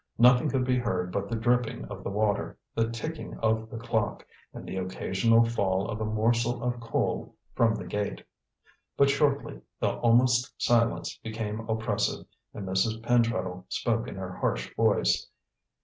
Nothing 0.17 0.49
could 0.49 0.65
be 0.65 0.79
heard 0.79 1.11
but 1.11 1.29
the 1.29 1.35
dripping 1.35 1.85
of 1.85 2.03
the 2.03 2.09
water, 2.09 2.57
the 2.73 2.89
ticking 2.89 3.37
of 3.37 3.69
the 3.69 3.77
clock 3.77 4.25
and 4.51 4.65
the 4.65 4.77
occasional 4.77 5.45
fall 5.45 5.87
of 5.87 6.01
a 6.01 6.05
morsel 6.05 6.63
of 6.63 6.79
coal 6.79 7.35
from 7.53 7.75
the 7.75 7.83
grate. 7.87 8.25
But 8.97 9.11
shortly 9.11 9.61
the 9.79 9.91
almost 9.97 10.59
silence 10.59 11.19
became 11.19 11.69
oppressive, 11.69 12.25
and 12.51 12.65
Mrs. 12.67 12.99
Pentreddle 13.03 13.65
spoke 13.69 14.07
in 14.07 14.15
her 14.15 14.33
harsh 14.33 14.75
voice. 14.75 15.29